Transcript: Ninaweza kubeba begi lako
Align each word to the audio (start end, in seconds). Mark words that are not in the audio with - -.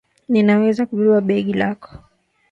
Ninaweza 0.29 0.85
kubeba 0.85 1.21
begi 1.27 1.53
lako 1.53 1.91